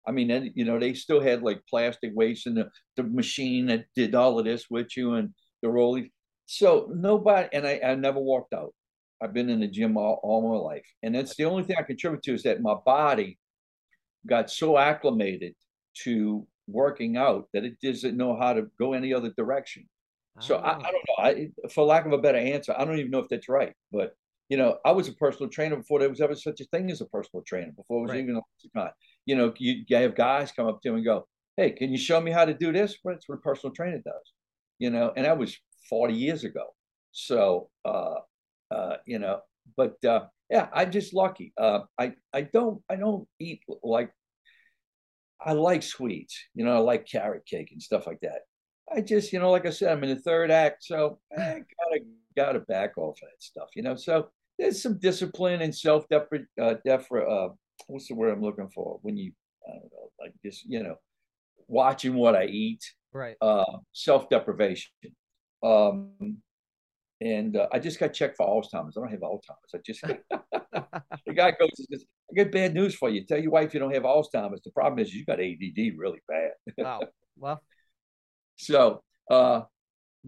[0.06, 3.66] I mean, and you know, they still had like plastic weights and the, the machine
[3.66, 5.30] that did all of this with you and
[5.62, 6.10] the rolling.
[6.44, 8.74] So nobody, and I, I never walked out.
[9.22, 10.84] I've been in the gym all, all my life.
[11.02, 13.38] And that's the only thing I contribute to is that my body
[14.26, 15.54] got so acclimated
[16.02, 19.88] to working out that it doesn't know how to go any other direction.
[20.40, 21.14] So I, I, don't know.
[21.18, 23.74] I, for lack of a better answer, I don't even know if that's right.
[23.92, 24.14] But
[24.48, 27.00] you know, I was a personal trainer before there was ever such a thing as
[27.00, 28.20] a personal trainer, before it was right.
[28.20, 28.90] even a
[29.26, 31.98] You know, you, you have guys come up to him and go, Hey, can you
[31.98, 32.96] show me how to do this?
[33.02, 34.32] Well, that's what a personal trainer does,
[34.78, 35.56] you know, and that was
[35.88, 36.64] 40 years ago.
[37.12, 38.16] So, uh,
[38.70, 39.40] uh, you know,
[39.76, 41.52] but uh, yeah, I'm just lucky.
[41.58, 44.10] Uh, I, I don't, I don't eat like,
[45.44, 48.42] I like sweets, you know, I like carrot cake and stuff like that.
[48.94, 52.00] I just, you know, like I said, I'm in the third act, so I gotta
[52.36, 53.96] gotta back off of that stuff, you know.
[53.96, 54.28] So
[54.58, 56.74] there's some discipline and self depre uh,
[57.18, 57.48] uh,
[57.86, 59.32] what's the word I'm looking for when you
[59.66, 60.96] I don't know like just you know
[61.68, 64.92] watching what I eat right uh, self deprivation
[65.62, 66.38] um
[67.22, 68.96] and uh, I just got checked for Alzheimer's.
[68.96, 69.74] I don't have Alzheimer's.
[69.74, 70.00] I just
[71.26, 73.24] the guy goes, says, "I got bad news for you.
[73.24, 74.62] Tell your wife you don't have Alzheimer's.
[74.64, 77.00] The problem is you got ADD really bad." wow.
[77.38, 77.62] Well.
[78.56, 79.62] So, uh,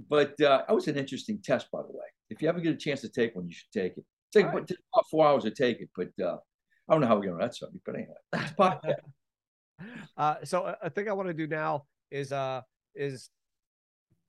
[0.09, 2.07] but uh, that was an interesting test, by the way.
[2.31, 4.05] If you ever get a chance to take one, you should take it.
[4.33, 4.55] Take right.
[4.55, 6.39] about four hours to take it, but uh,
[6.89, 7.85] I don't know how we're going to that subject.
[7.85, 8.95] But anyway,
[10.17, 12.63] uh, so a thing I want to do now is uh
[12.95, 13.29] is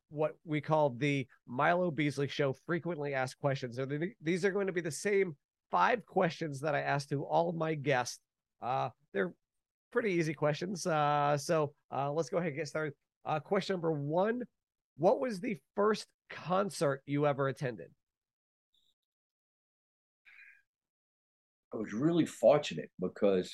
[0.09, 3.77] what we call the Milo Beasley Show frequently asked questions.
[3.77, 3.87] So
[4.21, 5.35] these are going to be the same
[5.71, 8.19] five questions that I asked to all of my guests.
[8.61, 9.33] Uh, they're
[9.91, 10.85] pretty easy questions.
[10.85, 12.93] Uh, so uh, let's go ahead and get started.
[13.25, 14.43] Uh, question number one
[14.97, 17.87] What was the first concert you ever attended?
[21.73, 23.53] I was really fortunate because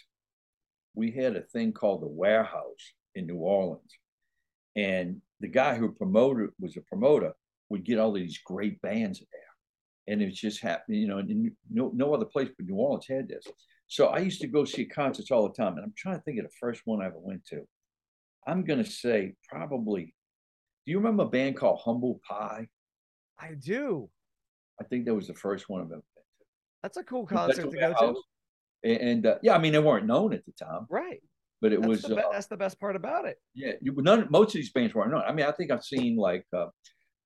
[0.94, 3.98] we had a thing called the warehouse in New Orleans.
[4.76, 7.34] And the guy who promoted was a promoter
[7.70, 9.28] would get all these great bands there.
[10.08, 11.22] And it just happened, you know,
[11.70, 13.46] no, no other place but New Orleans had this.
[13.88, 15.76] So I used to go see concerts all the time.
[15.76, 17.62] And I'm trying to think of the first one I ever went to.
[18.48, 20.16] I'm going to say probably,
[20.86, 22.68] do you remember a band called Humble Pie?
[23.40, 24.10] I do.
[24.80, 26.46] I think that was the first one I've ever been to.
[26.84, 28.16] That's a cool concert to go to.
[28.84, 30.88] And uh, yeah, I mean, they weren't known at the time.
[30.90, 31.22] Right.
[31.62, 32.02] But it that's was.
[32.02, 33.38] The be- uh, that's the best part about it.
[33.54, 33.74] Yeah.
[33.82, 35.14] You, none, most of these bands weren't.
[35.14, 36.68] I mean, I think I've seen like, uh,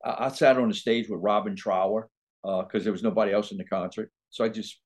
[0.04, 2.10] I, I sat on the stage with Robin Trower
[2.44, 4.12] because uh, there was nobody else in the concert.
[4.30, 4.80] So I just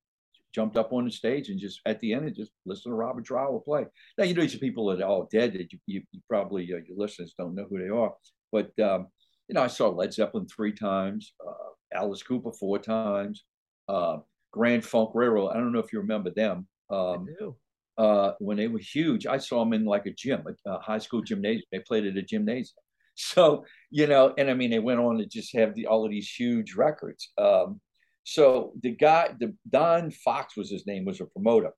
[0.54, 3.22] jumped up on the stage and just at the end and just listened to Robin
[3.22, 3.86] Trower play.
[4.18, 6.78] Now you know these people that are all dead that you, you, you probably uh,
[6.86, 8.12] your listeners don't know who they are,
[8.50, 9.08] but um,
[9.48, 13.44] you know I saw Led Zeppelin three times, uh, Alice Cooper four times,
[13.88, 14.18] uh,
[14.52, 15.50] Grand Funk Railroad.
[15.50, 16.66] I don't know if you remember them.
[16.90, 17.56] Um, I do.
[18.00, 20.96] Uh, when they were huge, I saw them in like a gym, a, a high
[20.96, 21.66] school gymnasium.
[21.70, 22.76] They played at a gymnasium.
[23.16, 26.10] So you know, and I mean, they went on to just have the, all of
[26.10, 27.30] these huge records.
[27.36, 27.78] Um,
[28.24, 31.72] so the guy, the Don Fox was his name, was a promoter,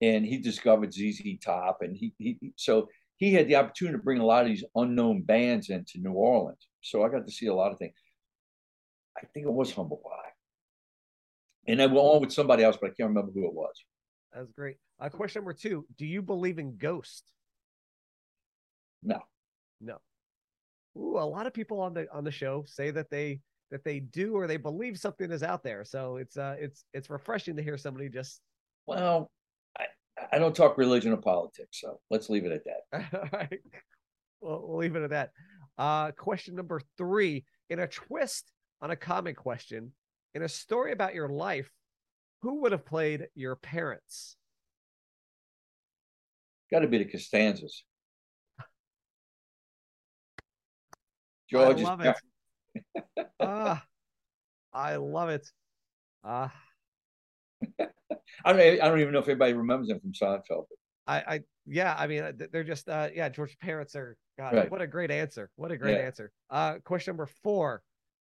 [0.00, 4.20] and he discovered ZZ Top, and he he so he had the opportunity to bring
[4.20, 6.68] a lot of these unknown bands into New Orleans.
[6.82, 7.96] So I got to see a lot of things.
[9.16, 10.32] I think it was Humble Pie,
[11.66, 13.74] and I went on with somebody else, but I can't remember who it was.
[14.36, 14.76] That's great.
[15.00, 17.32] Uh, question number two: Do you believe in ghosts?
[19.02, 19.20] No.
[19.80, 19.98] No.
[20.96, 24.00] Ooh, a lot of people on the on the show say that they that they
[24.00, 25.84] do or they believe something is out there.
[25.84, 28.40] So it's uh it's it's refreshing to hear somebody just
[28.86, 29.30] Well,
[29.78, 29.86] I,
[30.32, 33.08] I don't talk religion or politics, so let's leave it at that.
[33.14, 33.60] all right.
[34.40, 35.30] Well, we'll leave it at that.
[35.78, 37.44] Uh question number three.
[37.68, 39.92] In a twist on a common question,
[40.34, 41.70] in a story about your life,
[42.42, 44.36] who would have played your parents?
[46.70, 47.82] Got to be the Costanzas.
[51.50, 52.14] George I love is
[52.74, 53.26] it.
[53.40, 53.84] ah,
[54.72, 55.48] I love it.
[56.24, 56.52] Ah,
[58.44, 58.60] I don't.
[58.60, 60.66] I don't even know if anybody remembers him from Seinfeld.
[61.06, 64.70] I, I, yeah, I mean, uh, they're just, uh, yeah, George's parents are, God, Right.
[64.70, 65.50] what a great answer.
[65.54, 66.04] What a great Yeah.
[66.04, 66.32] answer.
[66.50, 67.82] Uh, question number four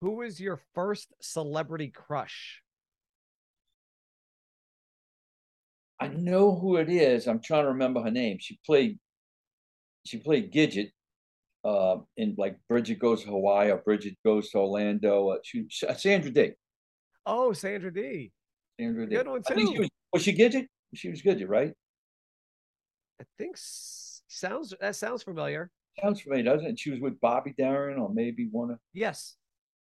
[0.00, 2.63] Who was your first celebrity crush?
[6.00, 7.26] I know who it is.
[7.26, 8.38] I'm trying to remember her name.
[8.40, 8.98] She played.
[10.06, 10.90] She played Gidget,
[11.64, 15.30] uh, in like Bridget Goes to Hawaii or Bridget Goes to Orlando.
[15.30, 16.52] Uh, she, Sandra Dee.
[17.26, 18.32] Oh, Sandra Dee
[18.78, 19.16] Sandra Dee.
[19.16, 19.80] Good one, I think she too.
[19.80, 19.88] was.
[20.12, 20.66] Was she Gidget?
[20.94, 21.72] She was Gidget, right?
[23.20, 25.70] I think sounds, that sounds familiar.
[26.02, 26.78] Sounds familiar, doesn't it?
[26.78, 28.78] She was with Bobby Darin or maybe one of.
[28.92, 29.36] Yes.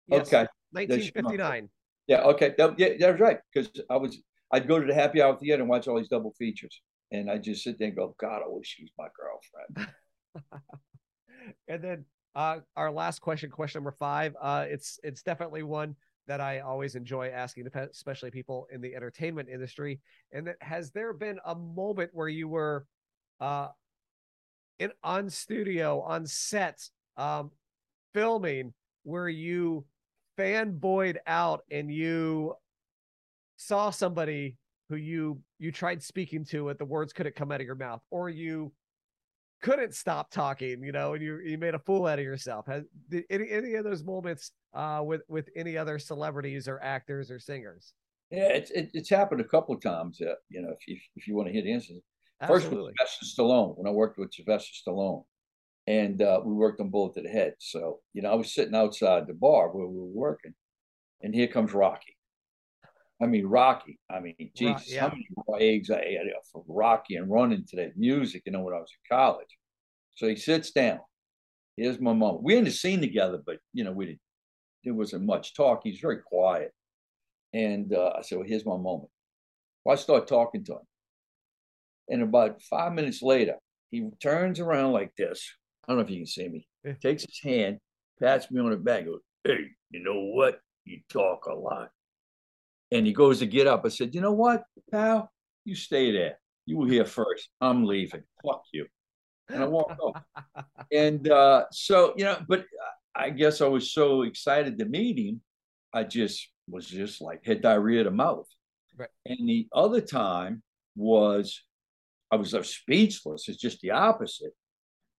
[0.09, 0.27] yes.
[0.27, 0.47] Okay.
[0.73, 1.68] 1959.
[2.09, 2.23] Yeah.
[2.23, 2.55] Okay.
[2.59, 3.38] That, yeah, that was right.
[3.53, 4.18] Because I was.
[4.53, 6.81] I'd go to the happy hour theater and watch all these double features,
[7.13, 9.93] and I just sit there and go, God, I wish she was my girlfriend.
[11.69, 14.35] and then uh, our last question, question number five.
[14.41, 19.49] Uh, it's it's definitely one that I always enjoy asking, especially people in the entertainment
[19.49, 20.01] industry.
[20.31, 22.87] And that has there been a moment where you were
[23.41, 23.69] uh,
[24.79, 26.81] in on studio on set
[27.17, 27.51] um,
[28.15, 29.85] filming where you
[30.39, 32.55] fanboyed out and you
[33.59, 34.57] saw somebody
[34.88, 38.01] who you you tried speaking to and the words couldn't come out of your mouth
[38.11, 38.73] or you
[39.61, 42.66] couldn't stop talking, you know, and you you made a fool out of yourself.
[42.66, 47.31] Has did any any of those moments uh with with any other celebrities or actors
[47.31, 47.92] or singers?
[48.31, 50.21] Yeah, it's it, it's happened a couple of times.
[50.23, 52.01] Uh, you know, if if, if you want to hear the instance,
[52.47, 52.94] first with.
[52.97, 55.25] Sylvester Stallone when I worked with Sylvester Stallone,
[55.88, 57.55] and uh, we worked on Bullet to the Head.
[57.59, 60.55] So you know, I was sitting outside the bar where we were working,
[61.23, 62.17] and here comes Rocky.
[63.20, 63.98] I mean, Rocky.
[64.11, 65.00] I mean, Jesus, yeah.
[65.00, 65.26] how many
[65.61, 66.18] eggs I ate
[66.52, 69.59] for Rocky and running to that music, you know, when I was in college.
[70.14, 71.00] So he sits down.
[71.76, 72.38] Here's my mom.
[72.42, 74.20] We in the scene together, but you know, we didn't.
[74.85, 75.81] There wasn't much talk.
[75.83, 76.72] He's very quiet.
[77.52, 79.11] And uh, I said, well, here's my moment.
[79.85, 80.87] Well, I start talking to him.
[82.09, 83.57] And about five minutes later,
[83.90, 85.50] he turns around like this.
[85.87, 86.66] I don't know if you can see me.
[87.00, 87.78] Takes his hand,
[88.20, 90.61] pats me on the back, goes, Hey, you know what?
[90.85, 91.90] You talk a lot.
[92.90, 93.83] And he goes to get up.
[93.85, 95.31] I said, You know what, pal?
[95.64, 96.38] You stay there.
[96.66, 97.48] You were here first.
[97.61, 98.22] I'm leaving.
[98.44, 98.87] Fuck you.
[99.51, 100.22] And I walked off.
[100.90, 102.64] And uh, so, you know, but
[103.14, 105.42] I guess I was so excited to meet him.
[105.92, 108.46] I just was just like had diarrhea of the mouth.
[108.96, 109.09] Right.
[109.27, 110.62] And the other time
[110.96, 111.62] was
[112.31, 113.48] I was uh, speechless.
[113.48, 114.53] It's just the opposite.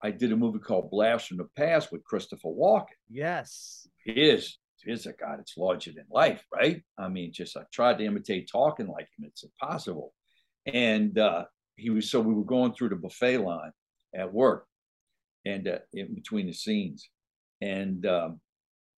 [0.01, 2.85] I did a movie called Blast from the Past with Christopher Walken.
[3.09, 3.87] Yes.
[4.05, 5.39] Here's here's a God.
[5.39, 6.81] It's larger than life, right?
[6.97, 9.25] I mean, just I tried to imitate talking like him.
[9.25, 10.13] It's impossible.
[10.65, 13.71] And uh, he was so we were going through the buffet line
[14.15, 14.65] at work,
[15.45, 17.09] and uh, in between the scenes,
[17.61, 18.39] and um,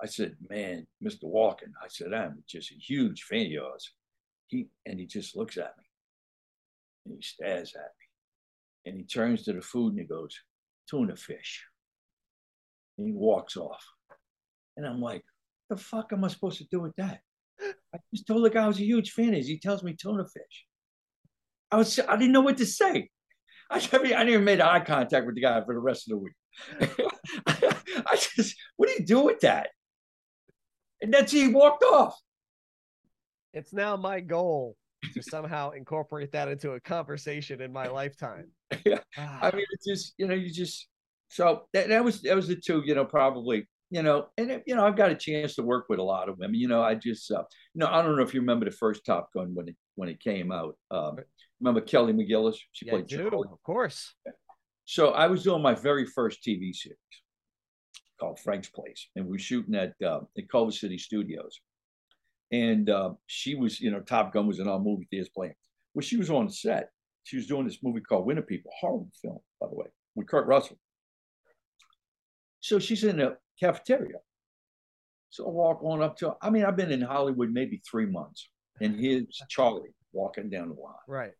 [0.01, 1.23] I said, "Man, Mr.
[1.25, 3.93] Walken," I said, "I'm just a huge fan of yours."
[4.47, 5.85] He and he just looks at me,
[7.05, 10.35] and he stares at me, and he turns to the food and he goes,
[10.89, 11.65] "Tuna fish,"
[12.97, 13.85] and he walks off,
[14.75, 15.23] and I'm like,
[15.71, 17.21] "The fuck am I supposed to do with that?"
[17.93, 19.41] I just told the guy I was a huge fan of.
[19.41, 20.65] He tells me tuna fish.
[21.71, 23.09] I was I didn't know what to say.
[23.69, 26.11] I, mean, I didn't even make eye contact with the guy for the rest of
[26.11, 26.33] the week.
[28.05, 29.69] I just, what do you do with that?
[31.01, 32.19] And that's he walked off.
[33.53, 34.75] It's now my goal
[35.13, 38.51] to somehow incorporate that into a conversation in my lifetime.
[38.85, 38.99] Yeah.
[39.17, 40.87] Ah, I mean, it's just you know, you just
[41.27, 44.63] so that, that was that was the two, you know, probably you know, and it,
[44.65, 46.55] you know, I've got a chance to work with a lot of women.
[46.55, 49.05] You know, I just uh, you know, I don't know if you remember the first
[49.05, 50.77] Top Gun when it when it came out.
[50.89, 51.17] Um,
[51.59, 52.55] remember Kelly McGillis?
[52.71, 53.49] She yeah, played do, Charlie.
[53.51, 54.15] of course.
[54.85, 56.97] So I was doing my very first TV series
[58.17, 61.59] called Frank's Place, and we were shooting at uh, at Culver City Studios.
[62.53, 65.53] And uh, she was, you know, Top Gun was in our movie theaters playing.
[65.93, 66.89] Well, she was on set.
[67.23, 70.47] She was doing this movie called Winter People, horrible film, by the way, with Kurt
[70.47, 70.77] Russell.
[72.61, 74.17] So she's in the cafeteria.
[75.29, 76.35] So I walk on up to.
[76.41, 78.49] I mean, I've been in Hollywood maybe three months,
[78.81, 80.95] and here's Charlie walking down the line.
[81.07, 81.31] Right.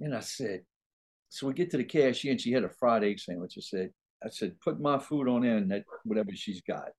[0.00, 0.62] And I said,
[1.28, 3.54] so we get to the cashier and she had a fried egg sandwich.
[3.56, 3.90] I said,
[4.24, 6.90] I said, put my food on and that whatever she's got.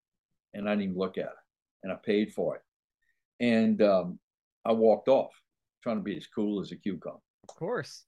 [0.53, 1.41] and I didn't even look at it,
[1.83, 2.61] and I paid for it,
[3.43, 4.19] and um,
[4.65, 5.31] I walked off,
[5.83, 7.19] trying to be as cool as a cucumber.
[7.47, 8.05] Of course.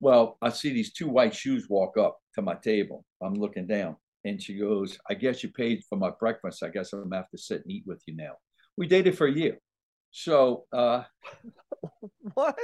[0.00, 3.04] Well, I see these two white shoes walk up to my table.
[3.22, 6.62] I'm looking down, and she goes, "I guess you paid for my breakfast.
[6.62, 8.32] I guess I'm gonna have to sit and eat with you now."
[8.76, 9.58] We dated for a year,
[10.10, 11.04] so uh,
[12.34, 12.58] What?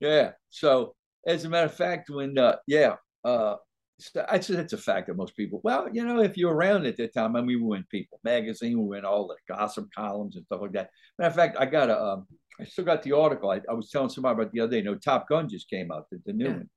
[0.00, 0.32] yeah.
[0.50, 0.94] So
[1.26, 3.56] as a matter of fact, when uh, yeah, uh,
[4.00, 5.60] so I'd say that's a fact that most people.
[5.64, 8.20] Well, you know, if you're around at that time, I mean, we were in People
[8.24, 10.90] magazine, we were in all the gossip columns and stuff like that.
[11.18, 12.26] Matter of fact, I got a, um,
[12.60, 13.50] I still got the article.
[13.50, 14.76] I, I was telling somebody about the other day.
[14.78, 16.50] You know, Top Gun just came out, the, the new Yeah.
[16.52, 16.70] one,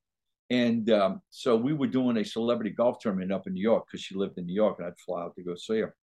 [0.51, 4.03] and um, so we were doing a celebrity golf tournament up in New York because
[4.03, 5.95] she lived in New York, and I'd fly out to go see her.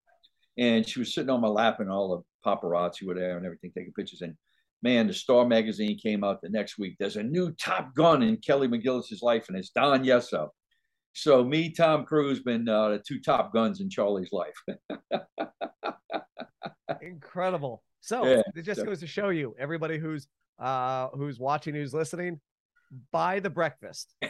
[0.57, 3.71] And she was sitting on my lap, and all the paparazzi were there and everything,
[3.77, 4.23] taking pictures.
[4.23, 4.35] And
[4.83, 6.97] man, the Star magazine came out the next week.
[6.99, 10.49] There's a new Top Gun in Kelly McGillis's life, and it's Don Yesso.
[11.13, 14.55] So me, Tom Cruise, been uh, the two top guns in Charlie's life.
[17.03, 17.83] Incredible.
[18.01, 20.27] So Yeah, it just so- goes to show you, everybody who's
[20.59, 22.41] uh who's watching, who's listening,
[23.13, 24.15] buy the breakfast.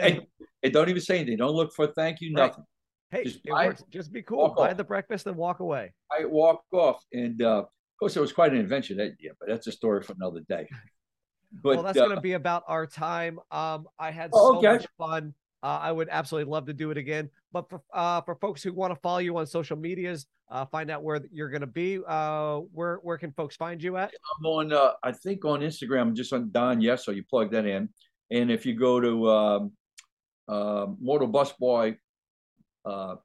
[0.00, 0.22] And,
[0.62, 1.38] and don't even say anything.
[1.38, 2.48] Don't look for thank you, Right.
[2.50, 2.64] nothing.
[3.10, 3.74] hey, just buy.
[3.90, 4.48] Just be cool.
[4.56, 4.76] Buy off.
[4.76, 5.92] the breakfast and walk away.
[6.10, 7.66] I walk off, and uh, of
[7.98, 10.68] course, it was quite an invention that year, but that's a story for another day.
[11.62, 13.38] But well, that's uh, going to be about our time.
[13.50, 14.68] Um, I had Oh, so okay.
[14.68, 15.34] much fun.
[15.62, 17.30] Uh, I would absolutely love to do it again.
[17.52, 20.90] But for uh, for folks who want to follow you on social medias, uh, find
[20.90, 22.00] out where you're going to be.
[22.06, 24.12] Uh, where where can folks find you at?
[24.38, 27.64] I'm on, uh, I think on Instagram, just on Don Yes, so you plug that
[27.64, 27.88] in.
[28.30, 29.72] And if you go to um,
[30.48, 31.96] uh, Mortal Bus Boy
[32.84, 33.18] on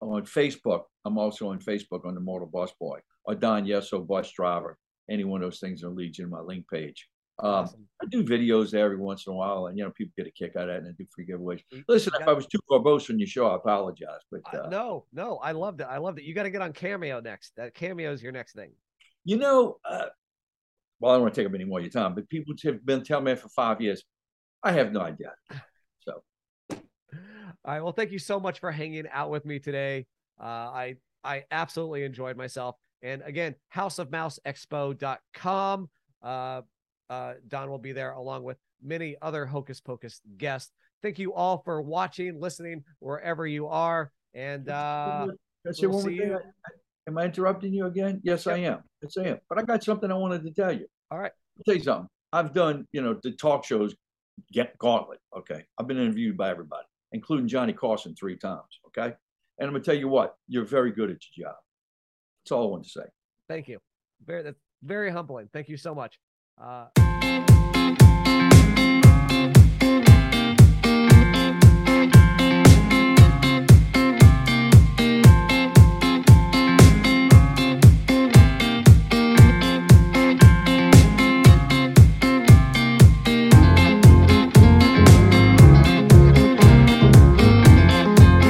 [0.00, 4.78] Facebook, I'm also on Facebook on the Mortal Bus Boy or Don Yesso Bus Driver.
[5.08, 7.08] Any one of those things will lead you to my link page.
[7.38, 7.86] Um, Awesome.
[8.02, 10.30] I do videos there every once in a while, and you know people get a
[10.30, 11.62] kick out of it, and I do free giveaways.
[11.88, 14.20] Listen, you if I was too verbose on your show, I apologize.
[14.30, 15.86] But Uh, uh, no, no, I loved it.
[15.88, 16.24] I loved it.
[16.24, 17.56] You got to get on Cameo next.
[17.56, 18.72] That Cameo is your next thing.
[19.24, 20.06] You know, uh,
[21.00, 22.84] well, I don't want to take up any more of your time, but people have
[22.84, 24.04] been telling me for five years.
[24.62, 25.32] I have no idea.
[26.00, 26.22] So
[26.70, 26.78] All
[27.64, 27.80] right.
[27.80, 30.06] Well, thank you so much for hanging out with me today.
[30.40, 32.76] Uh, I I absolutely enjoyed myself.
[33.02, 35.88] And again, houseofmouseexpo.com.
[36.22, 36.62] Uh,
[37.10, 40.72] uh, Don will be there along with many other Hocus Pocus guests.
[41.02, 44.10] Thank you all for watching, listening, wherever you are.
[44.34, 45.36] And uh, Can
[45.68, 46.38] I say we'll one see you.
[47.08, 48.20] Am I interrupting you again?
[48.24, 48.80] Yes, I am.
[49.02, 49.38] Yes, I am.
[49.48, 50.86] But I got something I wanted to tell you.
[51.10, 51.30] All right.
[51.56, 52.08] I'll tell you something.
[52.32, 53.94] I've done, you know, the talk shows
[54.52, 55.20] get gauntlet.
[55.36, 55.64] Okay.
[55.78, 58.80] I've been interviewed by everybody, including Johnny Carson three times.
[58.88, 59.14] Okay.
[59.58, 61.56] And I'm gonna tell you what, you're very good at your job.
[62.44, 63.02] That's all I want to say.
[63.48, 63.78] thank you.
[64.24, 65.48] Very, that's very humbling.
[65.52, 66.18] Thank you so much.
[66.58, 66.86] Uh,